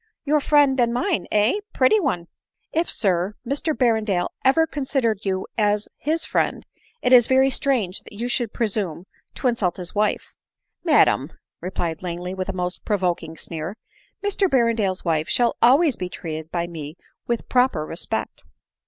Your 0.25 0.39
friend 0.39 0.79
and 0.79 0.91
mine, 0.95 1.27
heh! 1.31 1.59
pretty 1.73 1.99
one 1.99 2.27
!""If, 2.81 2.91
sir, 2.91 3.35
Mr 3.45 3.75
Berrendale 3.77 4.29
ever 4.43 4.65
considered 4.65 5.25
you 5.27 5.45
as 5.59 5.87
his 5.95 6.25
friend, 6.25 6.65
it 7.03 7.13
is 7.13 7.27
very 7.27 7.51
strange 7.51 7.99
that 8.01 8.13
you 8.13 8.27
should 8.27 8.51
presume 8.51 9.05
to 9.35 9.47
insult 9.47 9.77
his 9.77 9.93
wife." 9.93 10.33
"Madam," 10.83 11.31
replied 11.59 12.01
Langley 12.01 12.33
with 12.33 12.49
a 12.49 12.51
most 12.53 12.83
provoking 12.83 13.37
sneer, 13.37 13.77
"MrBerrendale's 14.23 15.05
wife 15.05 15.29
shall 15.29 15.55
always 15.61 15.95
be 15.95 16.09
treated 16.09 16.49
by 16.51 16.65
me 16.65 16.97
with 17.27 17.47
proper 17.47 17.85
respect." 17.85 18.43